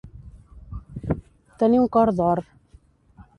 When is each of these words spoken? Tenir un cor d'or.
Tenir 1.65 1.83
un 1.83 1.91
cor 1.97 2.13
d'or. 2.21 2.43